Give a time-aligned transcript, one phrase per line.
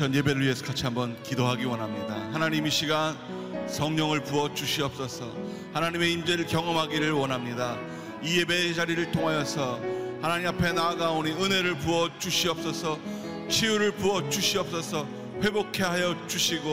[0.00, 2.14] 전 예배를 위해서 같이 한번 기도하기 원합니다.
[2.32, 3.14] 하나님 이 시간
[3.68, 5.30] 성령을 부어 주시옵소서.
[5.74, 7.76] 하나님의 임재를 경험하기를 원합니다.
[8.22, 9.78] 이 예배의 자리를 통하여서
[10.22, 12.98] 하나님 앞에 나아가오니 은혜를 부어 주시옵소서.
[13.50, 15.06] 치유를 부어 주시옵소서.
[15.42, 16.66] 회복케 하여 주시고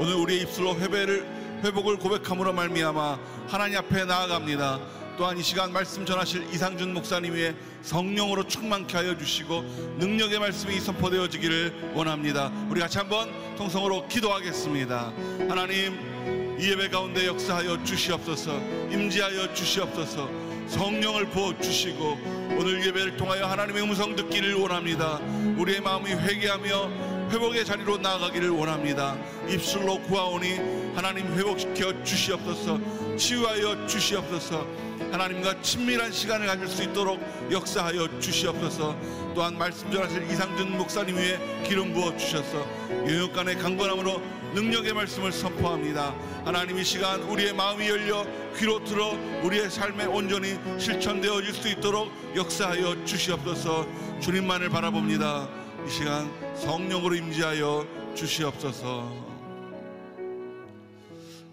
[0.00, 4.80] 오늘 우리의 입술로 회배를 회복을 고백함으로 말미암아 하나님 앞에 나아갑니다.
[5.16, 9.62] 또한 이 시간 말씀 전하실 이상준 목사님 위에 성령으로 충만케 하여 주시고
[9.98, 12.50] 능력의 말씀이 선포되어지기를 원합니다.
[12.68, 15.12] 우리 같이 한번 통성으로 기도하겠습니다.
[15.48, 18.58] 하나님 이 예배 가운데 역사하여 주시옵소서
[18.90, 20.28] 임재하여 주시옵소서
[20.68, 22.18] 성령을 부어 주시고
[22.58, 25.18] 오늘 예배를 통하여 하나님의 음성 듣기를 원합니다.
[25.56, 29.16] 우리의 마음이 회개하며 회복의 자리로 나아가기를 원합니다.
[29.48, 32.78] 입술로 구하오니 하나님 회복시켜 주시옵소서
[33.16, 34.66] 치유하여 주시옵소서
[35.10, 38.96] 하나님과 친밀한 시간을 가질 수 있도록 역사하여 주시옵소서
[39.34, 44.20] 또한 말씀 전하실 이상준 목사님 위에 기름 부어 주셔서 영육간의 강건함으로
[44.54, 46.14] 능력의 말씀을 선포합니다.
[46.44, 48.24] 하나님 이 시간 우리의 마음이 열려
[48.56, 53.86] 귀로 들어 우리의 삶에 온전히 실천되어질 수 있도록 역사하여 주시옵소서.
[54.20, 59.12] 주님만을 바라봅니다 이 시간 성령으로 임재하여 주시옵소서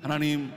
[0.01, 0.51] 하나님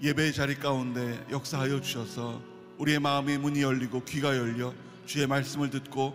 [0.00, 2.40] 예배의 자리 가운데 역사하여 주셔서
[2.78, 4.72] 우리의 마음의 문이 열리고 귀가 열려
[5.06, 6.14] 주의 말씀을 듣고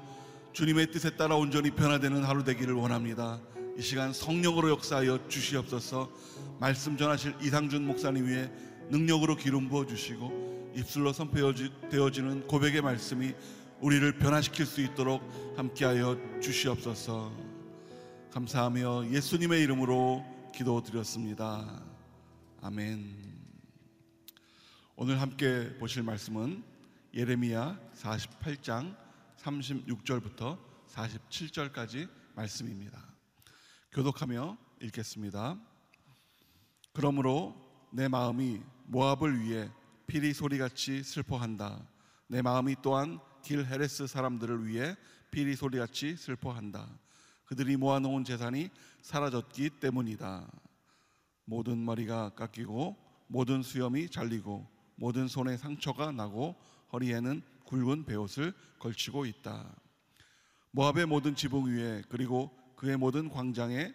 [0.54, 3.40] 주님의 뜻에 따라 온전히 변화되는 하루 되기를 원합니다.
[3.78, 6.10] 이 시간 성령으로 역사하여 주시옵소서
[6.60, 8.50] 말씀 전하실 이상준 목사님 위에
[8.90, 13.34] 능력으로 기름 부어 주시고 입술로 선포되어지는 고백의 말씀이
[13.82, 15.24] 우리를 변화시킬 수 있도록
[15.58, 17.36] 함께하여 주시옵소서
[18.32, 20.24] 감사하며 예수님의 이름으로
[20.54, 21.84] 기도드렸습니다.
[22.62, 23.16] 아멘.
[24.96, 26.64] 오늘 함께 보실 말씀은
[27.16, 28.96] 예레미야 48장
[29.38, 33.04] 36절부터 47절까지 말씀입니다.
[33.94, 35.60] 교독하며 읽겠습니다.
[36.94, 37.56] 그러므로
[37.92, 39.72] 내 마음이 모압을 위해
[40.06, 41.84] 피리 소리같이 슬퍼한다.
[42.28, 44.96] 내 마음이 또한 길 헤레스 사람들을 위해
[45.32, 46.88] 피리 소리같이 슬퍼한다.
[47.46, 48.70] 그들이 모아놓은 재산이
[49.02, 50.50] 사라졌기 때문이다.
[51.46, 52.96] 모든 머리가 깎이고
[53.28, 56.56] 모든 수염이 잘리고 모든 손에 상처가 나고
[56.94, 59.74] 허리에는 굵은 베옷을 걸치고 있다.
[60.72, 63.94] 모압의 모든 지붕 위에 그리고 그의 모든 광장에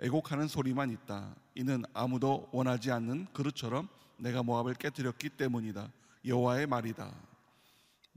[0.00, 1.34] 애곡하는 소리만 있다.
[1.54, 3.88] 이는 아무도 원하지 않는 그릇처럼
[4.18, 5.90] 내가 모압을 깨뜨렸기 때문이다.
[6.24, 7.14] 여호와의 말이다.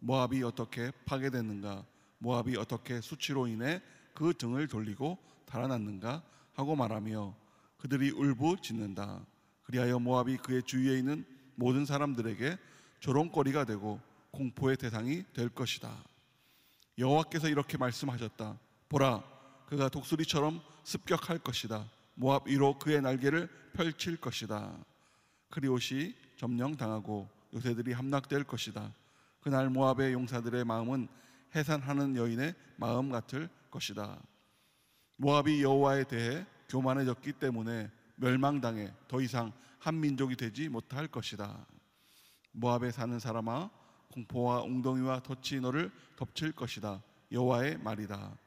[0.02, 1.86] 모압이 어떻게 파괴됐는가?
[2.20, 3.82] 모압이 어떻게 수치로 인해
[4.14, 6.24] 그 등을 돌리고 달아났는가?
[6.54, 7.36] 하고 말하며
[7.78, 9.26] 그들이 울부짖는다.
[9.64, 12.58] 그리하여 모압이 그의 주위에 있는 모든 사람들에게
[13.00, 14.00] 조롱거리가 되고
[14.32, 15.92] 공포의 대상이 될 것이다.
[16.98, 18.58] 여호와께서 이렇게 말씀하셨다.
[18.90, 19.24] 보라,
[19.68, 21.90] 그가 독수리처럼 습격할 것이다.
[22.16, 24.76] 모압 위로 그의 날개를 펼칠 것이다.
[25.50, 28.94] 크리옷이 점령당하고 요새들이 함락될 것이다.
[29.50, 31.08] 그날 모압의 용사들의 마음은
[31.56, 34.22] 해산하는 여인의 마음 같을 것이다.
[35.18, 41.66] 모압이 여호와에 대해 교만해졌기 때문에 멸망당해 더 이상 한 민족이 되지 못할 것이다.
[42.52, 43.72] 모압에 사는 사람아
[44.14, 47.02] 공포와 웅덩이와 덫이 너를 덮칠 것이다.
[47.32, 48.38] 여호와의 말이다.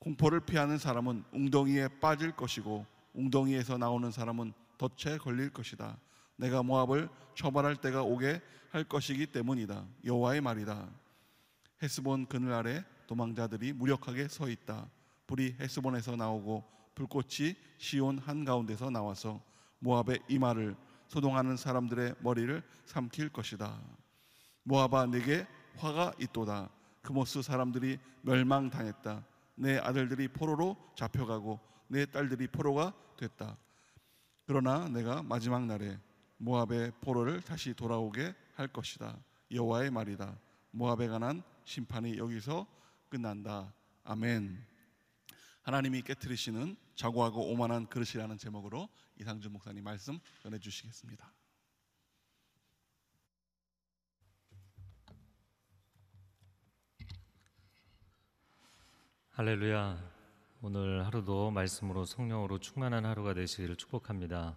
[0.00, 5.96] 공포를 피하는 사람은 웅덩이에 빠질 것이고 웅덩이에서 나오는 사람은 덫에 걸릴 것이다.
[6.36, 8.40] 내가 모압을 처벌할 때가 오게
[8.70, 9.84] 할 것이기 때문이다.
[10.04, 10.88] 여호와의 말이다.
[11.82, 14.88] 헤스본 그늘 아래 도망자들이 무력하게 서 있다.
[15.26, 16.64] 불이 헤스본에서 나오고
[16.94, 19.42] 불꽃이 시온 한 가운데서 나와서
[19.80, 20.76] 모압의 이마를
[21.08, 23.80] 소동하는 사람들의 머리를 삼킬 것이다.
[24.64, 26.70] 모압아 내게 화가 있도다.
[27.02, 29.24] 그모스 사람들이 멸망당했다.
[29.56, 33.56] 내 아들들이 포로로 잡혀가고 내 딸들이 포로가 됐다.
[34.46, 35.98] 그러나 내가 마지막 날에
[36.38, 39.18] 모압의 포로를 다시 돌아오게 할 것이다.
[39.50, 40.38] 여호와의 말이다.
[40.70, 42.66] 모압에 관한 심판이 여기서
[43.08, 43.72] 끝난다.
[44.04, 44.64] 아멘.
[45.62, 48.88] 하나님이 깨뜨리시는 자고하고 오만한 그릇이라는 제목으로
[49.20, 51.32] 이상준 목사님 말씀 전해 주시겠습니다.
[59.30, 60.16] 할렐루야.
[60.62, 64.56] 오늘 하루도 말씀으로 성령으로 충만한 하루가 되시기를 축복합니다.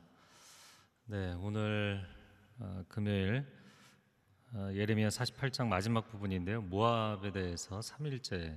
[1.12, 2.06] 네, 오늘
[2.60, 3.44] 어, 금요일
[4.54, 6.62] 어, 예레미야 48장 마지막 부분인데요.
[6.62, 8.56] 모압에 대해서 3일째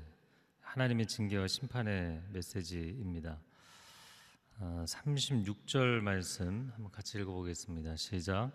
[0.61, 3.39] 하나님의 징계와 심판의 메시지입니다.
[4.61, 7.97] 36절 어, 말씀 한번 같이 읽어보겠습니다.
[7.97, 8.51] 시작.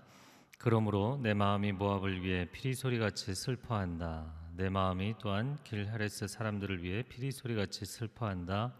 [0.59, 4.31] 그러므로 내 마음이 모압을 위해 피리 소리 같이 슬퍼한다.
[4.57, 8.75] 내 마음이 또한 길 헤레스 사람들을 위해 피리 소리 같이 슬퍼한다.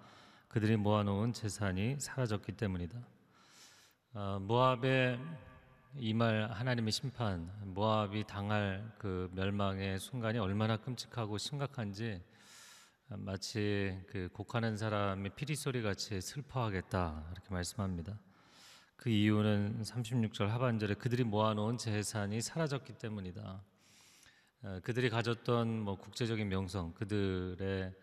[0.47, 3.16] 그들이 모아놓은 재산이 사라졌기 때문이다.
[4.19, 5.19] 아, 모압의
[5.97, 12.23] 이말 하나님의 심판, 모압이 당할 그 멸망의 순간이 얼마나 끔찍하고 심각한지
[13.09, 18.17] 마치 그 곡하는 사람의 피리 소리 같이 슬퍼하겠다 이렇게 말씀합니다.
[18.95, 23.61] 그 이유는 36절 하반절에 그들이 모아놓은 재산이 사라졌기 때문이다.
[24.63, 27.93] 어, 그들이 가졌던 뭐 국제적인 명성, 그들의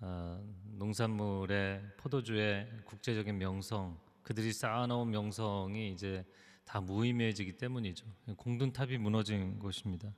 [0.00, 0.42] 어,
[0.78, 6.24] 농산물의 포도주의 국제적인 명성, 그들이 쌓아놓은 명성이 이제
[6.64, 8.06] 다 무의미해지기 때문이죠.
[8.36, 10.12] 공든탑이 무너진 것입니다.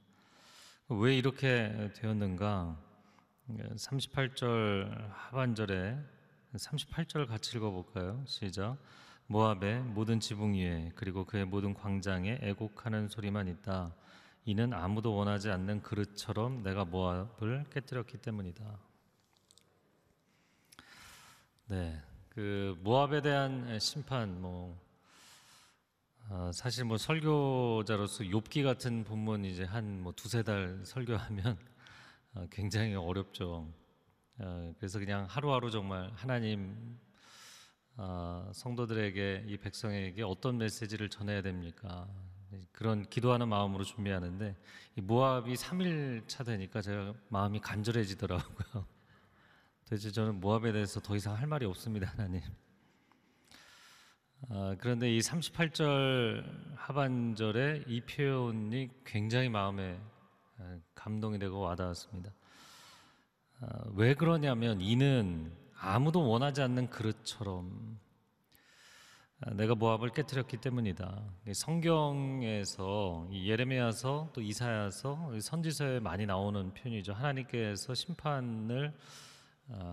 [0.88, 2.78] 왜 이렇게 되었는가?
[3.48, 5.98] 38절 하반절에
[6.54, 8.22] 38절 같이 읽어볼까요?
[8.26, 8.76] 시작.
[9.26, 13.94] 모압의 모든 지붕 위에 그리고 그의 모든 광장에 애곡하는 소리만 있다.
[14.44, 18.78] 이는 아무도 원하지 않는 그릇처럼 내가 모압을 깨뜨렸기 때문이다.
[21.68, 22.02] 네,
[22.34, 24.76] 그 모압에 대한 심판 뭐
[26.30, 31.56] 어, 사실 뭐 설교자로서 욥기 같은 본문 이제 한 뭐 두세 달 설교하면
[32.34, 33.72] 어, 굉장히 어렵죠.
[34.38, 36.98] 어, 그래서 그냥 하루하루 정말 하나님
[37.96, 42.08] 어, 성도들에게 이 백성에게 어떤 메시지를 전해야 됩니까?
[42.72, 44.56] 그런 기도하는 마음으로 준비하는데
[44.96, 48.86] 이 모압이 3일 차 되니까 제가 마음이 간절해지더라고요.
[49.84, 52.40] 도대체 저는 모압에 대해서 더 이상 할 말이 없습니다, 하나님.
[54.48, 56.42] 아, 그런데 이 38절
[56.74, 60.00] 하반절에 이 표현이 굉장히 마음에
[60.58, 62.32] 아, 감동이 되고 와닿았습니다.
[63.60, 67.98] 아, 왜 그러냐면 이는 아무도 원하지 않는 그릇처럼
[69.40, 71.22] 아, 내가 모압을 깨뜨렸기 때문이다.
[71.52, 77.12] 성경에서 이 예레미야서 또 이사야서 선지서에 많이 나오는 표현이죠.
[77.12, 79.33] 하나님께서 심판을 어,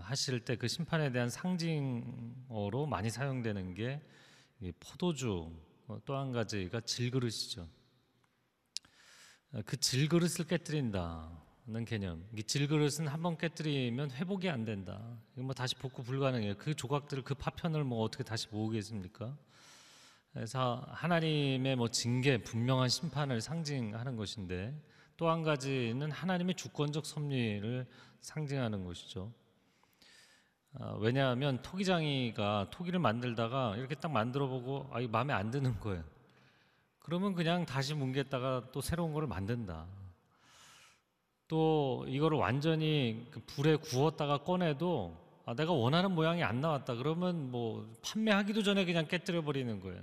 [0.01, 4.01] 하실 때 그 심판에 대한 상징어로 많이 사용되는 게
[4.79, 5.51] 포도주
[5.87, 7.67] 어, 또한 가지가 질그릇이죠.
[9.53, 12.25] 어, 그 질그릇을 깨뜨린다는 개념.
[12.37, 15.17] 이 질그릇은 한 번 깨뜨리면 회복이 안 된다.
[15.33, 16.57] 이거 뭐 다시 복구 불가능해요.
[16.57, 19.35] 그 조각들을 그 파편을 뭐 어떻게 다시 모으겠습니까?
[20.33, 24.73] 그래서 하나님의 뭐 징계, 분명한 심판을 상징하는 것인데
[25.17, 27.85] 또 한 가지는 하나님의 주권적 섭리를
[28.21, 29.33] 상징하는 것이죠.
[30.81, 36.03] 어, 왜냐하면 토기장이가 토기를 만들다가 이렇게 딱 만들어 보고 아, 이 마음에 안 드는 거예요.
[36.99, 39.85] 그러면 그냥 다시 뭉갰다가 또 새로운 거를 만든다.
[41.47, 46.95] 또 이거를 완전히 그 불에 구웠다가 꺼내도 아, 내가 원하는 모양이 안 나왔다.
[46.95, 50.01] 그러면 뭐 판매하기도 전에 그냥 깨뜨려 버리는 거예요.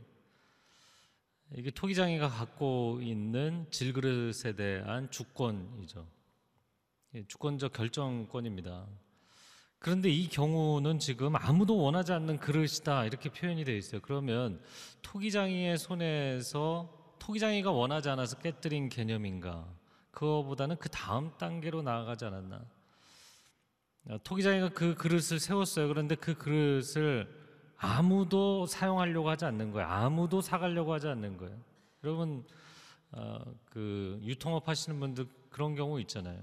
[1.57, 6.07] 이게 토기장이가 갖고 있는 질그릇에 대한 주권이죠.
[7.27, 8.87] 주권적 결정권입니다.
[9.79, 14.01] 그런데 이 경우는 지금 아무도 원하지 않는 그릇이다 이렇게 표현이 되어 있어요.
[14.01, 14.61] 그러면
[15.03, 19.67] 토기장이의 손에서 토기장이가 원하지 않아서 깨뜨린 개념인가?
[20.11, 22.65] 그거보다는 그 다음 단계로 나아가지 않았나?
[24.25, 25.87] 토기장이가 그 그릇을 세웠어요.
[25.89, 27.29] 그런데 그 그릇을
[27.77, 29.87] 아무도 사용하려고 하지 않는 거예요.
[29.87, 31.57] 아무도 사가려고 하지 않는 거예요.
[32.03, 32.45] 여러분
[33.13, 36.43] 어, 그 유통업 하시는 분들 그런 경우 있잖아요.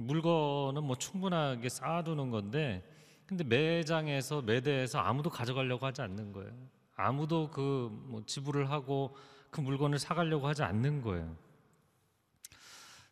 [0.00, 2.82] 물건은 뭐 충분하게 쌓아두는 건데
[3.26, 6.52] 근데 매장에서 매대에서 아무도 가져가려고 하지 않는 거예요.
[6.96, 9.16] 아무도 그 뭐 지불을 하고
[9.50, 11.36] 그 물건을 사가려고 하지 않는 거예요.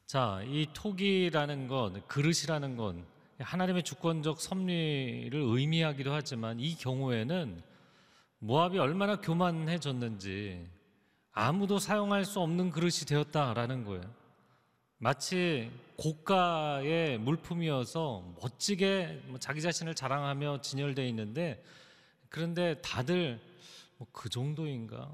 [0.06, 3.04] 자, 이 톡이라는 건 그릇이라는 건
[3.38, 7.62] 하나님의 주권적 섭리를 의미하기도 하지만 이 경우에는
[8.40, 10.68] 모압이 얼마나 교만해졌는지
[11.32, 14.17] 아무도 사용할 수 없는 그릇이 되었다라는 거예요.
[14.98, 21.62] 마치 고가의 물품이어서 멋지게 뭐 자기 자신을 자랑하며 진열되어 있는데
[22.28, 23.40] 그런데 다들
[23.98, 25.12] 뭐 그 정도인가?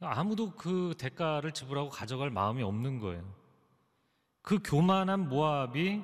[0.00, 3.24] 아무도 그 대가를 지불하고 가져갈 마음이 없는 거예요.
[4.42, 6.02] 그 교만한 모압이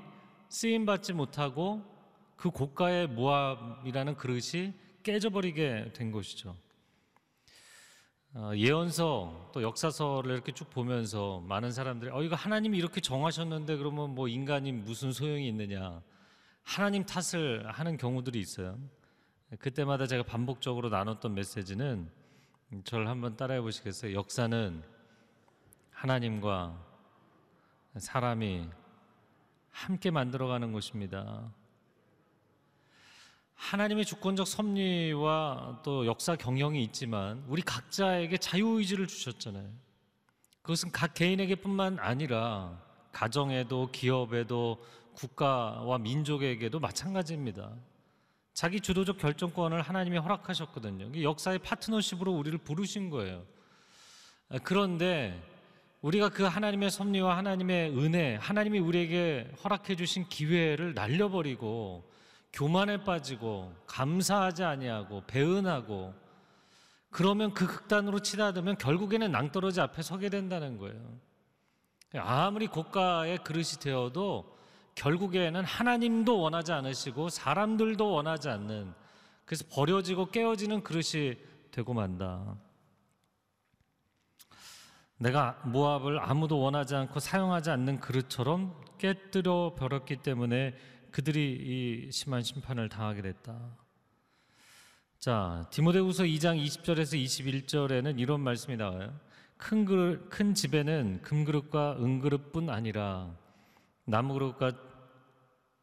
[0.48, 1.82] 쓰임 받지 못하고
[2.36, 6.56] 그 고가의 모압이라는 그릇이 깨져버리게 된 것이죠.
[8.32, 14.14] 어, 예언서 또 역사서를 이렇게 쭉 보면서 많은 사람들이 어 이거 하나님이 이렇게 정하셨는데 그러면
[14.14, 16.00] 뭐 인간이 무슨 소용이 있느냐
[16.62, 18.78] 하나님 탓을 하는 경우들이 있어요.
[19.58, 22.08] 그때마다 제가 반복적으로 나눴던 메시지는
[22.84, 24.14] 저를 한번 따라해 보시겠어요?
[24.14, 24.80] 역사는
[25.90, 26.86] 하나님과
[27.96, 28.68] 사람이
[29.70, 31.52] 함께 만들어가는 것입니다.
[33.60, 39.70] 하나님의 주권적 섭리와 또 역사 경영이 있지만 우리 각자에게 자유의지를 주셨잖아요.
[40.62, 42.80] 그것은 각 개인에게뿐만 아니라
[43.12, 47.70] 가정에도 기업에도 국가와 민족에게도 마찬가지입니다.
[48.54, 51.22] 자기 주도적 결정권을 하나님이 허락하셨거든요.
[51.22, 53.44] 역사의 파트너십으로 우리를 부르신 거예요.
[54.48, 55.40] 아, 그런데
[56.00, 62.09] 우리가 그 하나님의 섭리와 하나님의 은혜, 하나님이 우리에게 허락해 주신 기회를 날려버리고
[62.52, 66.14] 교만에 빠지고 감사하지 아니하고 배은하고
[67.10, 71.18] 그러면 그 극단으로 치닫으면 결국에는 낭떠러지 앞에 서게 된다는 거예요.
[72.14, 74.56] 아무리 고가의 그릇이 되어도
[74.94, 78.92] 결국에는 하나님도 원하지 않으시고 사람들도 원하지 않는
[79.44, 81.36] 그래서 버려지고 깨어지는 그릇이
[81.70, 82.56] 되고 만다.
[85.18, 90.74] 내가 모압을 아무도 원하지 않고 사용하지 않는 그릇처럼 깨뜨려 버렸기 때문에
[91.10, 93.58] 그들이 이 심한 심판을 당하게 됐다.
[95.18, 99.14] 자, 디모데후서 2장 20절에서 21절에는 이런 말씀이 나와요.
[99.56, 103.36] 큰 그릇, 큰 집에는 금그릇과 은그릇뿐 아니라
[104.06, 104.72] 나무그릇과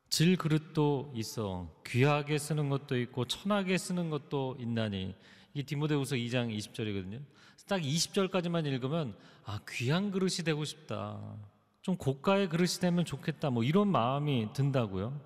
[0.09, 5.13] 질그릇도 있어 귀하게 쓰는 것도 있고 천하게 쓰는 것도 있나니
[5.53, 7.21] 이게 디모데후서 2장 20절이거든요.
[7.67, 11.19] 딱 20절까지만 읽으면 아 귀한 그릇이 되고 싶다.
[11.87, 13.49] 좀 고가의 그릇이 되면 좋겠다.
[13.49, 15.17] 뭐 이런 마음이 든다고요.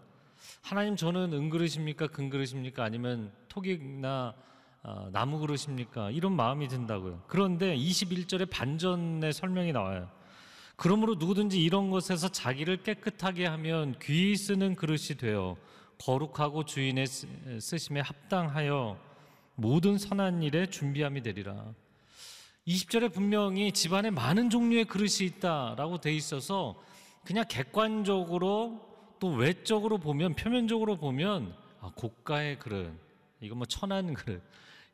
[0.62, 4.36] 하나님 저는 은그릇입니까 금그릇입니까 아니면 토기나
[4.84, 7.24] 아, 나무 그릇입니까 이런 마음이 든다고요.
[7.26, 10.08] 그런데 21절에 반전의 설명이 나와요.
[10.76, 15.58] 그러므로 누구든지 이런 것에서 자기를 깨끗하게 하면 귀히 쓰는 그릇이 되어
[16.00, 17.28] 거룩하고 주인의 쓰-
[17.60, 19.00] 쓰심에 합당하여
[19.56, 21.74] 모든 선한 일에 준비함이 되리라.
[22.72, 26.82] 20절에 분명히 집안에 많은 종류의 그릇이 있다라고 돼 있어서
[27.26, 28.80] 그냥 객관적으로
[29.20, 32.92] 또 외적으로 보면 표면적으로 보면 아, 고가의 그릇
[33.42, 34.42] 이거 뭐 천한 그릇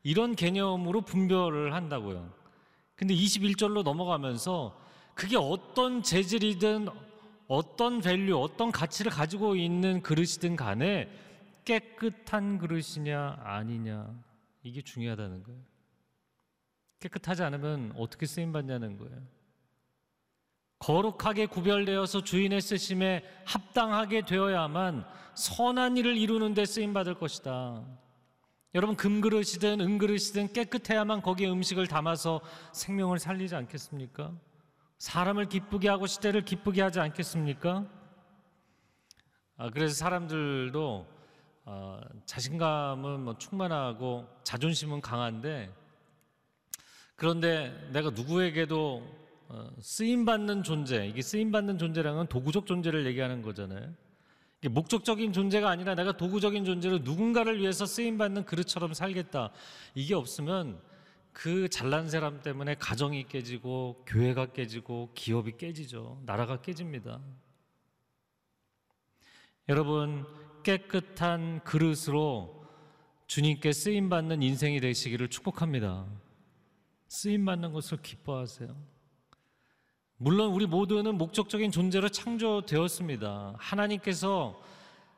[0.02, 2.32] 이런 개념으로 분별을 한다고요.
[2.96, 4.76] 근데 21절로 넘어가면서
[5.14, 6.88] 그게 어떤 재질이든
[7.46, 11.08] 어떤 value, 어떤 가치를 가지고 있는 그릇이든 간에
[11.64, 14.14] 깨끗한 그릇이냐 아니냐
[14.62, 15.77] 이게 중요하다는 거예요.
[17.00, 19.22] 깨끗하지 않으면 어떻게 쓰임 받냐는 거예요.
[20.80, 27.84] 거룩하게 구별되어서 주인의 쓰심에 합당하게 되어야만 선한 일을 이루는 데 쓰임 받을 것이다.
[28.74, 32.40] 여러분 금그릇이든 은그릇이든 깨끗해야만 거기에 음식을 담아서
[32.72, 34.32] 생명을 살리지 않겠습니까?
[34.98, 37.86] 사람을 기쁘게 하고 시대를 기쁘게 하지 않겠습니까?
[39.56, 41.06] 아, 그래서 사람들도
[41.64, 45.72] 어, 자신감은 뭐 충만하고 자존심은 강한데
[47.18, 49.02] 그런데 내가 누구에게도
[49.48, 53.92] 어, 쓰임 받는 존재 이게 쓰임 받는 건 도구적 존재를 얘기하는 거잖아요.
[54.60, 59.50] 이게 목적적인 존재가 아니라 내가 도구적인 존재로 누군가를 위해서 쓰임 받는 그릇처럼 살겠다.
[59.96, 60.80] 이게 없으면
[61.32, 66.22] 그 잘난 사람 때문에 가정이 깨지고 교회가 깨지고 기업이 깨지죠.
[66.24, 67.20] 나라가 깨집니다.
[69.68, 70.24] 여러분
[70.62, 72.64] 깨끗한 그릇으로
[73.26, 76.06] 주님께 쓰임 받는 인생이 되시기를 축복합니다.
[77.08, 78.76] 쓰임 받는 것을 기뻐하세요.
[80.18, 83.54] 물론 우리 모두는 목적적인 존재로 창조되었습니다.
[83.58, 84.60] 하나님께서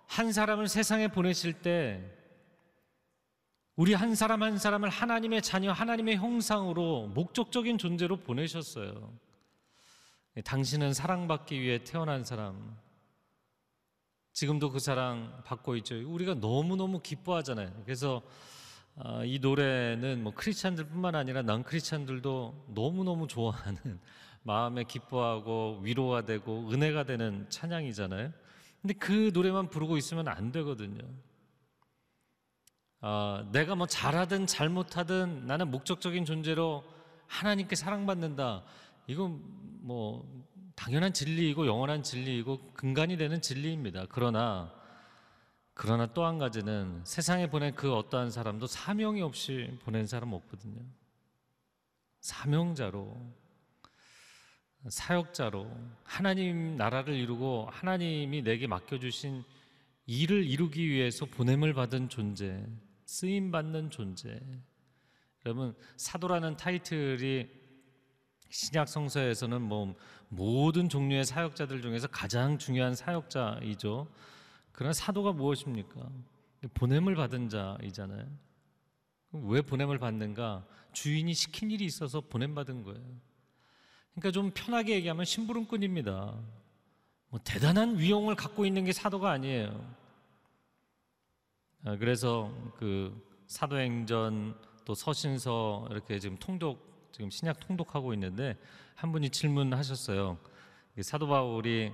[0.06, 2.16] 한 사람을 세상에 보내실 때
[3.76, 9.12] 우리 한 사람 한 사람을 하나님의 자녀, 하나님의 형상으로 목적적인 존재로 보내셨어요.
[10.44, 12.76] 당신은 사랑받기 위해 태어난 사람.
[14.32, 15.96] 지금도 그 사랑 받고 있죠.
[15.96, 17.82] 우리가 너무너무 기뻐하잖아요.
[17.84, 18.22] 그래서
[18.96, 23.78] 아, 이 노래는 뭐 크리스찬들뿐만 아니라 난 크리스찬들도 너무너무 좋아하는
[24.42, 28.32] 마음에 기뻐하고 위로가 되고 은혜가 되는 찬양이잖아요.
[28.82, 31.02] 근데 그 노래만 부르고 있으면 안 되거든요.
[33.02, 36.84] 아, 내가 뭐 잘하든 잘못하든 나는 목적적인 존재로
[37.26, 38.64] 하나님께 사랑받는다.
[39.06, 39.40] 이건
[39.80, 40.26] 뭐
[40.74, 44.06] 당연한 진리이고 영원한 진리이고 근간이 되는 진리입니다.
[44.08, 44.72] 그러나
[45.80, 50.78] 그러나 또 한 가지는 세상에 보낸 그 어떠한 사람도 사명이 없이 보낸 사람 없거든요.
[52.20, 53.16] 사명자로
[54.86, 55.66] 사역자로
[56.04, 59.42] 하나님 나라를 이루고 하나님이 내게 맡겨주신
[60.04, 62.62] 일을 이루기 위해서 보냄을 받은 존재,
[63.06, 64.38] 쓰임 받는 존재.
[65.46, 67.48] 여러분 사도라는 타이틀이
[68.50, 69.96] 신약 성서에서는 뭐
[70.28, 74.08] 모든 종류의 사역자들 중에서 가장 중요한 사역자이죠.
[74.72, 76.08] 그러나 사도가 무엇입니까?
[76.74, 78.26] 보냄을 받은 자이잖아요.
[79.32, 80.66] 왜 보냄을 받는가?
[80.92, 83.00] 주인이 시킨 일이 있어서 보냄 받은 거예요.
[84.12, 86.34] 그러니까 좀 편하게 얘기하면 심부름꾼입니다.
[87.28, 89.94] 뭐 대단한 위용을 갖고 있는 게 사도가 아니에요.
[91.84, 98.58] 아, 그래서 그 사도행전 또 서신서 이렇게 지금 통독 지금 신약 통독하고 있는데
[98.94, 100.38] 한 분이 질문하셨어요.
[101.02, 101.92] 사도 바울이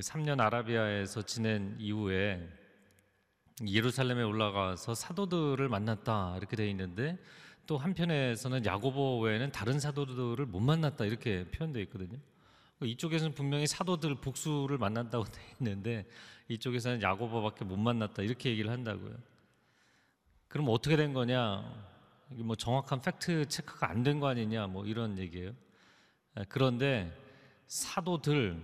[0.00, 2.48] 3년 아라비아에서 지낸 이후에
[3.66, 7.18] 예루살렘에 올라가서 사도들을 만났다 이렇게 돼 있는데
[7.66, 12.18] 또 한편에서는 야고보 외에는 다른 사도들을 못 만났다 이렇게 표현되어 있거든요.
[12.82, 16.06] 이쪽에서는 분명히 사도들 복수를 만난다고 돼 있는데
[16.48, 19.14] 이쪽에서는 야고보밖에 못 만났다 이렇게 얘기를 한다고요.
[20.48, 21.64] 그럼 어떻게 된 거냐?
[22.28, 24.66] 뭐 정확한 팩트 체크가 안 된 거 아니냐?
[24.66, 25.52] 뭐 이런 얘기예요.
[26.38, 27.10] 예, 그런데
[27.66, 28.62] 사도들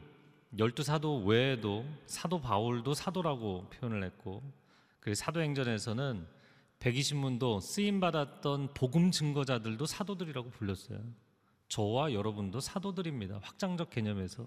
[0.59, 4.43] 열두 사도 외에도 사도 바울도 사도라고 표현을 했고
[5.01, 6.27] 그리고 사도행전에서는
[6.79, 10.99] 백이신문도 쓰임 받았던 복음 증거자들도 사도들이라고 불렸어요.
[11.69, 13.39] 저와 여러분도 사도들입니다.
[13.43, 14.47] 확장적 개념에서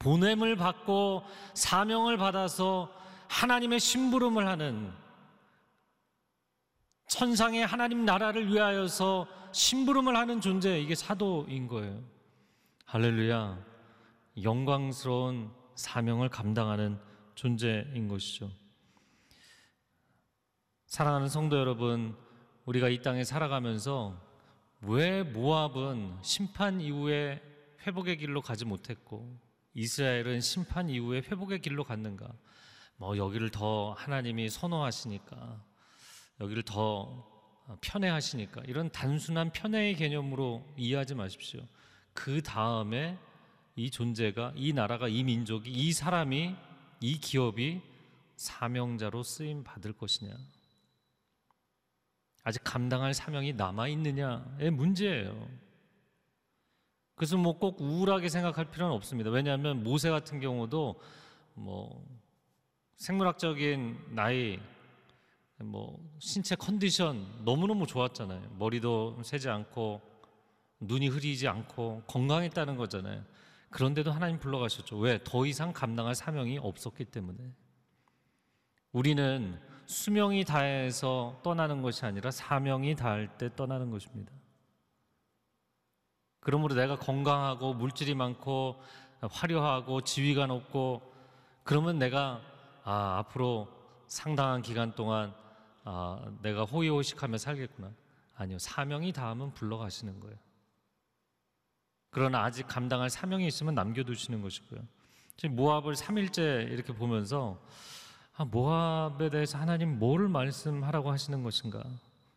[0.00, 1.22] 보냄을 받고
[1.54, 2.92] 사명을 받아서
[3.28, 4.90] 하나님의 심부름을 하는
[7.06, 12.02] 천상의 하나님 나라를 위하여서 심부름을 하는 존재 이게 사도인 거예요.
[12.92, 13.56] 할렐루야.
[14.42, 16.98] 영광스러운 사명을 감당하는
[17.36, 18.50] 존재인 것이죠.
[20.86, 22.16] 사랑하는 성도 여러분,
[22.64, 24.20] 우리가 이 땅에 살아가면서
[24.80, 27.40] 왜 모압은 심판 이후에
[27.86, 29.38] 회복의 길로 가지 못했고
[29.74, 32.28] 이스라엘은 심판 이후에 회복의 길로 갔는가?
[32.96, 35.64] 뭐 여기를 더 하나님이 선호하시니까
[36.40, 37.24] 여기를 더
[37.82, 41.60] 편애하시니까 이런 단순한 편애의 개념으로 이해하지 마십시오.
[42.12, 43.18] 그 다음에
[43.76, 46.54] 이 존재가 이 나라가 이 민족이 이 사람이
[47.00, 47.80] 이 기업이
[48.36, 50.34] 사명자로 쓰임 받을 것이냐
[52.42, 55.48] 아직 감당할 사명이 남아 있느냐의 문제예요.
[57.14, 59.30] 그래서 뭐 꼭 우울하게 생각할 필요는 없습니다.
[59.30, 60.98] 왜냐하면 모세 같은 경우도
[61.54, 62.02] 뭐
[62.96, 64.58] 생물학적인 나이
[65.58, 68.56] 뭐 신체 컨디션 너무너무 좋았잖아요.
[68.58, 70.00] 머리도 새지 않고
[70.80, 73.22] 눈이 흐리지 않고 건강했다는 거잖아요.
[73.70, 74.98] 그런데도 하나님 불러가셨죠.
[74.98, 75.22] 왜?
[75.22, 77.52] 더 이상 감당할 사명이 없었기 때문에.
[78.92, 84.32] 우리는 수명이 다해서 떠나는 것이 아니라 사명이 다할 때 떠나는 것입니다.
[86.40, 88.80] 그러므로 내가 건강하고 물질이 많고
[89.20, 91.02] 화려하고 지위가 높고
[91.62, 92.40] 그러면 내가
[92.82, 93.68] 아, 앞으로
[94.06, 95.34] 상당한 기간 동안
[95.84, 97.92] 아, 내가 호의호식하며 살겠구나.
[98.34, 98.58] 아니요.
[98.58, 100.36] 사명이 닿으면 불러가시는 거예요.
[102.10, 104.80] 그러나 아직 감당할 사명이 있으면 남겨두시는 것이고요.
[105.36, 107.60] 지금 모압을 3일째 이렇게 보면서
[108.36, 111.82] 아, 모압에 대해서 하나님 뭐를 말씀하라고 하시는 것인가?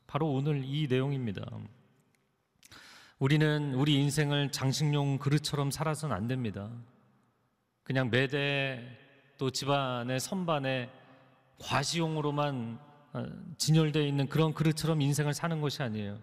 [0.06, 1.44] 바로 오늘 이 내용입니다.
[3.20, 6.70] 우리는 우리 인생을 장식용 그릇처럼 살아서는 안 됩니다.
[7.84, 8.82] 그냥 매대
[9.38, 10.90] 또 집안의 선반에
[11.60, 12.80] 과시용으로만
[13.14, 13.26] 어,
[13.58, 16.20] 진열되어 있는 그런 그릇처럼 인생을 사는 것이 아니에요.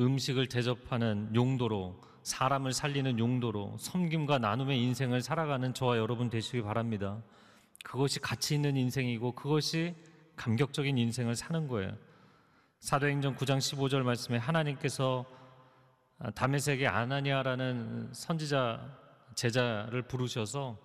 [0.00, 7.22] 음식을 대접하는 용도로 사람을 살리는 용도로 섬김과 나눔의 인생을 살아가는 저와 여러분 되시기 바랍니다.
[7.84, 9.94] 그것이 가치 있는 인생이고 그것이
[10.34, 11.96] 감격적인 인생을 사는 거예요.
[12.80, 15.26] 사도행전 9장 15절 말씀에 하나님께서
[16.34, 20.78] 다메섹의 아나니아라는 선지자 제자를 부르셔서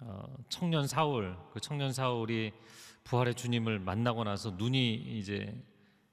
[0.00, 2.52] 어, 청년 사울 그 청년 사울이
[3.04, 5.54] 부활의 주님을 만나고 나서 눈이 이제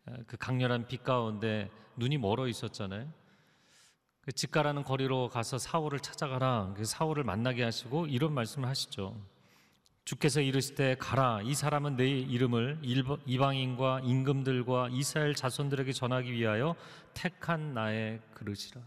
[0.06, 3.22] 어, 그 강렬한 빛 가운데 눈이 멀어 있었잖아요.
[4.23, 6.73] 그 집가라는 거리로 가서 사울을 찾아가라.
[6.77, 9.19] 그 사울을 만나게 하시고 이런 말씀을 하시죠.
[10.05, 11.41] 주께서 이르실 때 가라.
[11.43, 12.79] 이 사람은 내 이름을
[13.25, 16.75] 이방인과 임금들과 이스라엘 자손들에게 전하기 위하여
[17.13, 18.81] 택한 나의 그릇이라.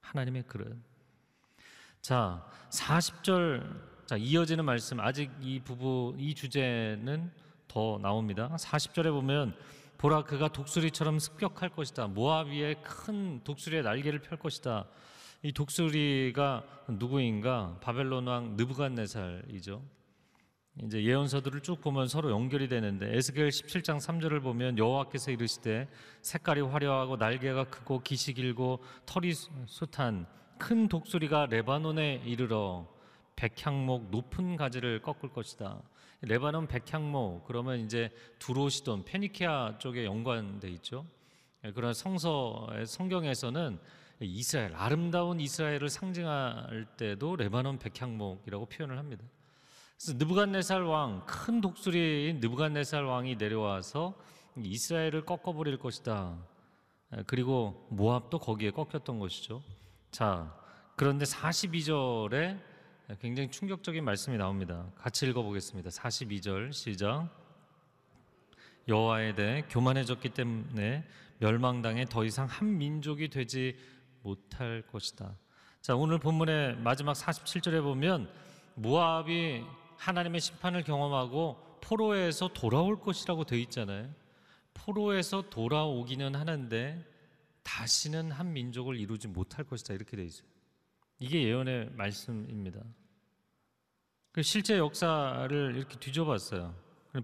[0.00, 0.76] 하나님의 그릇.
[2.00, 7.30] 자, 40절 자, 이어지는 말씀 아직 이 부부 이 주제는
[7.68, 8.48] 더 나옵니다.
[8.58, 9.54] 40절에 보면
[9.98, 12.06] 보라 그가 독수리처럼 습격할 것이다.
[12.06, 14.86] 모압 위에 큰 독수리의 날개를 펼 것이다.
[15.42, 17.78] 이 독수리가 누구인가?
[17.80, 19.82] 바벨론 왕 느부갓네살이죠.
[20.84, 25.88] 이제 예언서들을 쭉 보면 서로 연결이 되는데 에스겔 17장 3절을 보면 여호와께서 이르시되
[26.22, 29.32] 색깔이 화려하고 날개가 크고 기시 길고 털이
[29.66, 30.26] 숱한
[30.58, 32.86] 큰 독수리가 레바논에 이르러
[33.34, 35.82] 백향목 높은 가지를 꺾을 것이다.
[36.22, 41.06] 레바논 백향목 그러면 이제 두로시돈 페니키아 쪽에 연관돼 있죠.
[41.64, 43.78] 예, 그런 성서 성경에서는
[44.20, 49.24] 이스라엘 아름다운 이스라엘을 상징할 때도 레바논 백향목이라고 표현을 합니다.
[49.96, 54.14] 그래서 느부갓네살 왕 큰 독수리인 느부갓네살 왕이 내려와서
[54.56, 56.36] 이스라엘을 꺾어버릴 것이다.
[57.16, 59.62] 예, 그리고 모압도 거기에 꺾였던 것이죠.
[60.10, 60.52] 자,
[60.96, 62.60] 그런데 42절에
[63.16, 64.84] 굉장히 충격적인 말씀이 나옵니다.
[64.94, 65.88] 같이 읽어보겠습니다.
[65.88, 67.28] 42절 시작.
[68.86, 71.04] 여호와에 대해 교만해졌기 때문에
[71.38, 73.78] 멸망당해 더 이상 한 민족이 되지
[74.22, 75.34] 못할 것이다.
[75.80, 78.30] 자 오늘 본문의 마지막 47절에 보면
[78.74, 79.64] 모압이
[79.96, 84.10] 하나님의 심판을 경험하고 포로에서 돌아올 것이라고 되어 있잖아요.
[84.74, 87.04] 포로에서 돌아오기는 하는데
[87.62, 90.57] 다시는 한 민족을 이루지 못할 것이다 이렇게 되어 있어요.
[91.18, 92.80] 이게 예언의 말씀입니다.
[94.32, 96.74] 그 실제 역사를 이렇게 뒤져봤어요.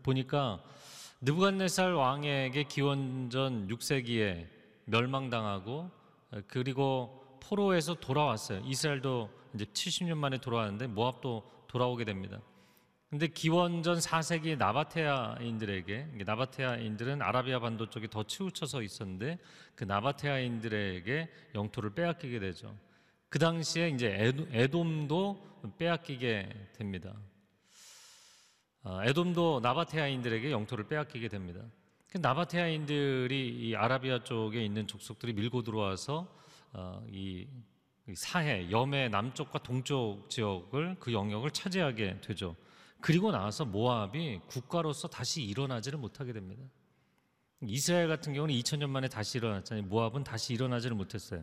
[0.02, 0.62] 보니까
[1.20, 4.46] 느부갓네살 왕에게 기원전 6세기에
[4.86, 5.90] 멸망당하고
[6.48, 8.62] 그리고 포로에서 돌아왔어요.
[8.64, 12.40] 이스라엘도 이제 70년 만에 돌아왔는데 모압도 돌아오게 됩니다.
[13.10, 19.38] 근데 기원전 4세기 나바테아인들에게 나바테아인들은 아라비아 반도 쪽에 더 치우쳐서 있었는데
[19.76, 22.76] 그 나바테아인들에게 영토를 빼앗기게 되죠.
[23.34, 27.16] 그 당시에 이제 에돔도 빼앗기게 됩니다.
[28.84, 31.60] 아, 에돔도 나바테아인들에게 영토를 빼앗기게 됩니다.
[32.06, 36.32] 그 나바테아인들이 이 아라비아 쪽에 있는 족속들이 밀고 들어와서
[36.74, 37.48] 어, 이
[38.14, 42.54] 사해, 염해 남쪽과 동쪽 지역을 그 영역을 차지하게 되죠.
[43.00, 46.62] 그리고 나서 모압이 국가로서 다시 일어나지를 못하게 됩니다.
[47.62, 49.86] 이스라엘 같은 경우는 2000년 만에 다시 일어났잖아요.
[49.86, 51.42] 모압은 다시 일어나지를 못했어요.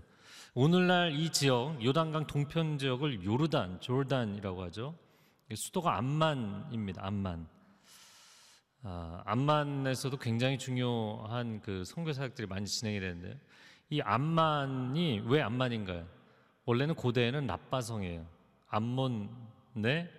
[0.54, 4.96] 오늘날 이 지역 요단강 동편 지역을 요르단, 조르단이라고 하죠.
[5.54, 7.06] 수도가 암만입니다.
[7.06, 7.48] 암만.
[8.84, 13.40] 아, 암만에서도 굉장히 중요한 그 선교 사역들이 많이 진행이 되는데
[13.90, 16.08] 이 암만이 왜 암만인가요?
[16.66, 18.26] 원래는 고대에는 라빠성이에요.
[18.70, 20.10] 암몬의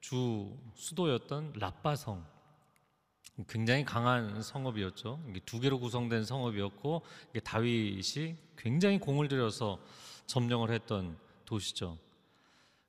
[0.00, 2.24] 주 수도였던 라빠성
[3.48, 5.20] 굉장히 강한 성읍이었죠.
[5.44, 7.02] 두 개로 구성된 성읍이었고
[7.42, 9.80] 다윗이 굉장히 공을 들여서
[10.26, 11.98] 점령을 했던 도시죠.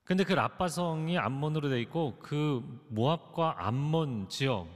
[0.03, 4.67] 근데 그 라빠성이 암몬으로 돼 있고 그 모압과 암몬 지역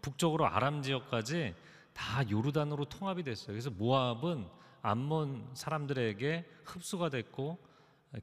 [0.00, 1.54] 북쪽으로 아람 지역까지
[1.92, 3.48] 다 요르단으로 통합이 됐어요.
[3.48, 4.46] 그래서 모압은
[4.80, 7.58] 암몬 사람들에게 흡수가 됐고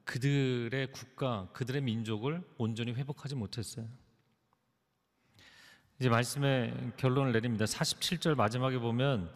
[0.06, 3.88] 그들의 국가, 그들의 민족을 온전히 회복하지 못했어요.
[6.00, 7.66] 이제 말씀의 결론을 내립니다.
[7.66, 9.30] 47절 마지막에 보면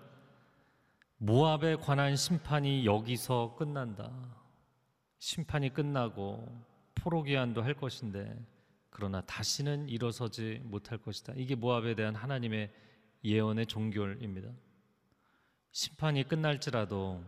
[1.17, 4.09] 모압에 관한 심판이 여기서 끝난다.
[5.19, 6.47] 심판이 끝나고
[6.95, 8.33] 포로기한도 할 것인데
[8.89, 11.33] 그러나 다시는 일어서지 못할 것이다.
[11.35, 12.71] 이게 모압에 대한 하나님의
[13.25, 14.49] 예언의 종결입니다.
[15.71, 17.25] 심판이 끝날지라도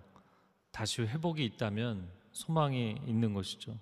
[0.72, 3.78] 다시 회복이 있다면 소망이 있는 것이죠.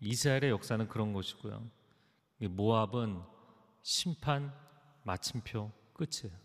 [0.00, 1.62] 이스라엘의 역사는 그런 것이고요.
[2.40, 3.35] 모압은
[3.88, 4.52] 심판
[5.04, 6.36] 마침표 끝이에요.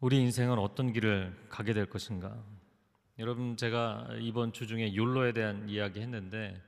[0.00, 2.44] 우리 인생은 어떤 길을 가게 될 것인가?
[3.18, 6.62] 여러분 제가 이번 주 중에 욜로에 대한 이야기 했는데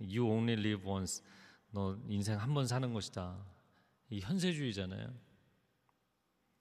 [0.00, 1.22] You only live once.
[1.70, 3.36] 너 인생 한 번 사는 것이다.
[4.08, 5.12] 이 현세주의잖아요.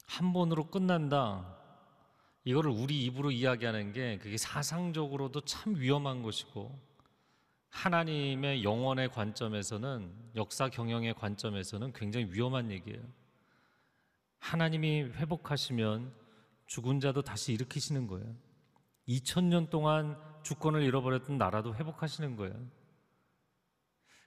[0.05, 1.57] 한 번으로 끝난다.
[2.43, 6.77] 이거를 우리 입으로 이야기하는 게 그게 사상적으로도 참 위험한 것이고
[7.69, 13.01] 하나님의 영원의 관점에서는 역사 경영의 관점에서는 굉장히 위험한 얘기예요.
[14.39, 16.13] 하나님이 회복하시면
[16.67, 18.35] 죽은 자도 다시 일으키시는 거예요.
[19.07, 22.55] 2000년 동안 주권을 잃어버렸던 나라도 회복하시는 거예요.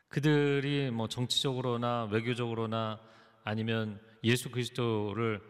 [0.08, 3.00] 그들이 뭐 정치적으로나 외교적으로나
[3.44, 5.40] 아니면 예수 그리스도를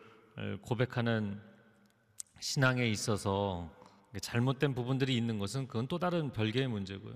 [0.63, 1.41] 고백하는
[2.41, 3.71] 신앙에 있어서
[4.21, 7.15] 잘못된 부분들이 있는 것은 그건 또 다른 별개의 문제고요.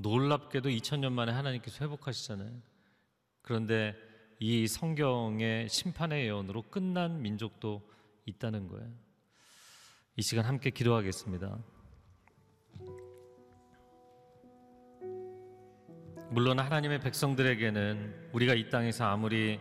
[0.00, 2.50] 놀랍게도 2000년 만에 하나님께서 회복하시잖아요.
[3.42, 3.94] 그런데
[4.38, 7.86] 이 성경의 심판의 예언으로 끝난 민족도
[8.24, 8.90] 있다는 거예요.
[10.16, 11.58] 이 시간 함께 기도하겠습니다.
[16.30, 19.58] 물론 하나님의 백성들에게는 우리가 이 땅에서 아무리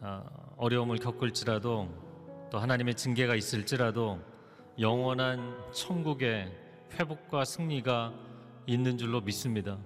[0.00, 4.20] 어, 어려움을 겪을지라도 또 하나님의 징계가 있을지라도
[4.78, 6.52] 영원한 천국의
[6.92, 8.27] 회복과 승리가
[8.68, 9.78] 있는 줄로 믿습니다.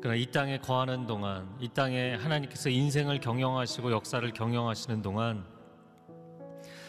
[0.00, 5.44] 그러나 이 땅에 거하는 동안, 이 땅에 하나님께서 인생을 경영하시고 역사를 경영하시는 동안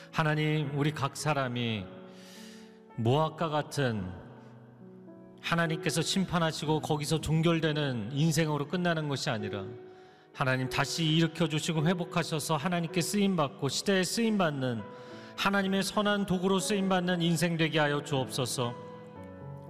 [0.09, 1.85] 하나님 우리 각 사람이
[2.95, 4.09] 모압과 같은
[5.41, 9.65] 하나님께서 심판하시고 거기서 종결되는 인생으로 끝나는 것이 아니라
[10.33, 14.81] 하나님 다시 일으켜 주시고 회복하셔서 하나님께 쓰임 받고 시대에 쓰임 받는
[15.35, 18.86] 하나님의 선한 도구로 쓰임 받는 인생 되게 하여 주옵소서.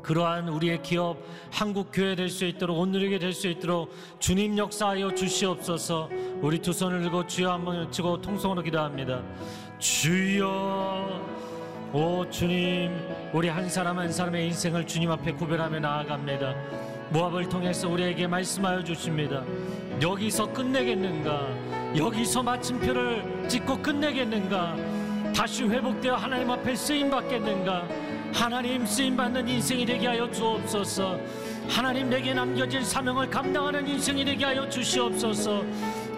[0.08, 1.18] 그러한 우리의 기업
[1.52, 6.10] 한국 교회 될 수 있도록 오늘에게 될 수 있도록 주님 역사하여 주시옵소서.
[6.42, 9.22] 우리 두 손을 들고 주여 한번 치고 통성으로 기도합니다.
[9.80, 11.22] 주여
[11.92, 12.98] 오 주님
[13.34, 16.56] 우리 한 사람 한 사람의 인생을 주님 앞에 구별하며 나아갑니다.
[17.10, 19.44] 모압을 통해서 우리에게 말씀하여 주십니다.
[20.02, 21.98] 여기서 끝내겠는가?
[21.98, 24.76] 여기서 마침표를 찍고 끝내겠는가?
[25.36, 28.07] 다시 회복되어 하나님 앞에 쓰임 받겠는가?
[28.34, 31.20] 하나님 쓰임 받는 인생이 되게 하여 주옵소서.
[31.68, 35.64] 하나님 내게 남겨진 사명을 감당하는 인생이 되게 하여 주시옵소서.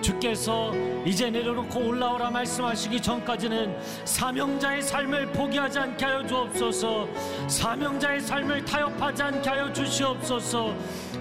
[0.02, 0.74] 주께서
[1.06, 7.08] 이제 내려놓고 올라오라 말씀하시기 전까지는 사명자의 삶을 포기하지 않게 하여 주옵소서.
[7.48, 10.74] 사명자의 삶을 타협하지 않게 하여 주시옵소서.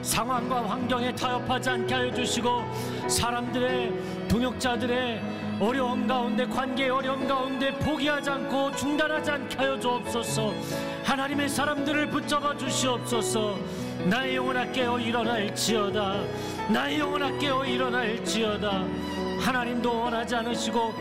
[0.03, 2.65] 상황과 환경에 타협하지 않게 하여 주시고
[3.09, 10.53] 사람들의 동역자들의 어려움 가운데 관계의 어려움 가운데 포기하지 않고 중단하지 않게 하여 주옵소서.
[11.05, 13.59] 하나님의 사람들을 붙잡아 주시옵소서.
[14.09, 16.15] 나의 영혼아 깨어 일어날지어다.
[16.73, 18.85] 나의 영혼아 깨어 일어날지어다.
[19.41, 20.95] 하나님도 원하지 않으시고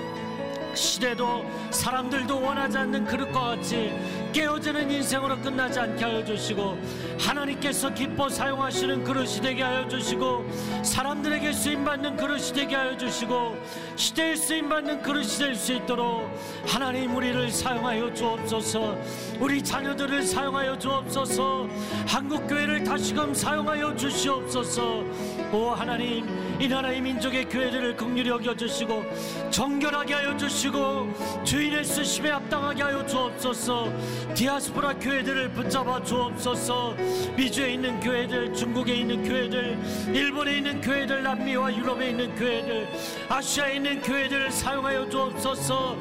[0.77, 3.93] 시대도 사람들도 원하지 않는 그릇과 같이
[4.31, 6.77] 깨어지는 인생으로 끝나지 않게 하여 주시고
[7.19, 10.45] 하나님께서 기뻐 사용하시는 그릇이 되게 하여 주시고
[10.83, 13.57] 사람들에게 쓰임받는 그릇이 되게 하여 주시고
[13.95, 16.29] 시대에 쓰임받는 그릇이 될 수 있도록
[16.67, 18.95] 하나님 우리를 사용하여 주옵소서.
[19.39, 21.67] 우리 자녀들을 사용하여 주옵소서.
[22.07, 25.03] 한국교회를 다시금 사용하여 주시옵소서.
[25.51, 29.03] 오 하나님 이 나라의 민족의 교회들을 긍휼히 여겨 주시고
[29.51, 33.91] 정결하게 하여 주시고 주인의 쓰심에 합당하게 하여 주옵소서.
[34.33, 36.95] 디아스포라 교회들을 붙잡아 주옵소서.
[37.35, 39.77] 미주에 있는 교회들 중국에 있는 교회들
[40.13, 42.87] 일본에 있는 교회들 남미와 유럽에 있는 교회들
[43.29, 45.95] 아시아에 있는 교회들을 사용하여 주옵소서.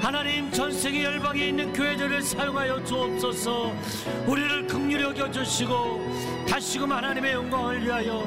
[0.00, 3.72] 하나님 전 세계 열방에 있는 교회들을 사용하여 주옵소서.
[4.26, 8.26] 우리를 긍휼히 여겨 주시고 다시금 하나님의 영광을 위하여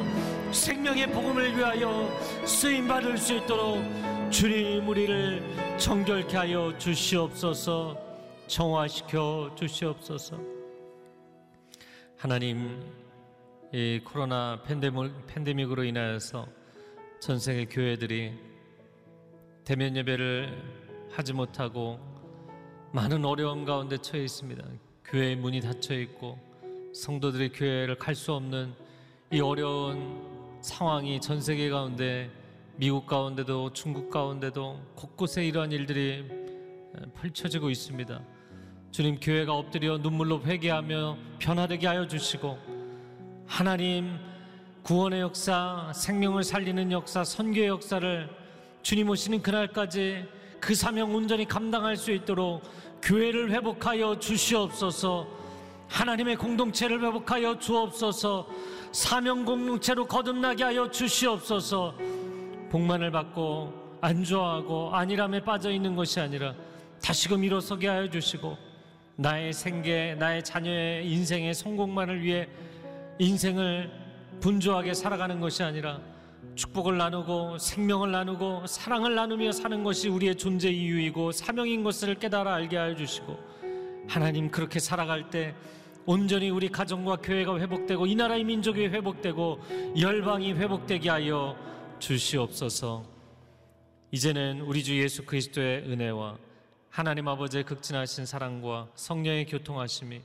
[0.55, 2.09] 생명의 복음을 위하여
[2.45, 3.83] 쓰임 받을 수 있도록
[4.31, 7.97] 주님 우리를 정결케 하여 주시옵소서
[8.47, 10.39] 정화시켜 주시옵소서
[12.17, 12.81] 하나님
[13.73, 16.47] 이 코로나 팬데믹, 팬데믹 으로 인하여서
[17.19, 18.33] 전 세계 교회들이
[19.65, 20.57] 대면 예배를
[21.11, 21.99] 하지 못하고
[22.93, 24.63] 많은 어려움 가운데 처해 있습니다.
[25.03, 26.39] 교회의 문이 닫혀 있고
[26.93, 28.73] 성도들이 교회를 갈 수 없는
[29.33, 30.34] 이 어려운
[30.65, 32.31] 상황이 전 세계 가운데
[32.75, 36.25] 미국 가운데도 중국 가운데도 곳곳에 이러한 일들이
[37.21, 38.19] 펼쳐지고 있습니다.
[38.89, 42.57] 주님 교회가 엎드려 눈물로 회개하며 변화되게 하여 주시고
[43.45, 44.17] 하나님
[44.81, 48.27] 구원의 역사, 생명을 살리는 역사, 선교의 역사를
[48.81, 50.25] 주님 오시는 그날까지
[50.59, 52.63] 그 사명 온전히 감당할 수 있도록
[53.03, 55.27] 교회를 회복하여 주시옵소서.
[55.89, 58.47] 하나님의 공동체를 회복하여 주옵소서.
[58.95, 61.95] 사명 공동체로 거듭나게 하여 주시옵소서.
[62.69, 66.55] 복만을 받고 안주하고 안일함에 빠져 있는 것이 아니라
[67.03, 68.57] 다시금 일어서게 하여 주시고
[69.17, 72.47] 나의 생계, 나의 자녀의 인생의 성공만을 위해
[73.19, 73.91] 인생을
[74.39, 75.99] 분주하게 살아가는 것이 아니라
[76.55, 82.77] 축복을 나누고 생명을 나누고 사랑을 나누며 사는 것이 우리의 존재 이유이고 사명인 것을 깨달아 알게
[82.77, 83.37] 하여 주시고
[84.07, 85.53] 하나님 그렇게 살아갈 때
[86.07, 89.59] 온전히 우리 가정과 교회가 회복되고 이 나라의 민족이 회복되고
[89.99, 91.57] 열방이 회복되게 하여
[91.97, 93.03] 주시옵소서.
[94.11, 96.37] 이제는 우리 주 예수 그리스도의 은혜와
[96.89, 100.21] 하나님 아버지의 극진하신 사랑과 성령의 교통하심이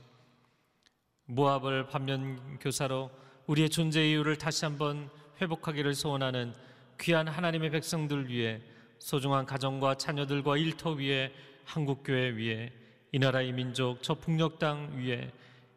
[1.25, 3.09] 모압을 반면 교사로
[3.47, 5.09] 우리의 존재 이유를 다시 한번
[5.41, 6.53] 회복하기를 소원하는
[6.99, 8.61] 귀한 하나님의 백성들 위해
[8.99, 11.33] 소중한 가정과 자녀들과 일터 위에
[11.65, 12.71] 한국교회 위에
[13.11, 15.31] 이 나라의 민족 저 북녘 땅 위에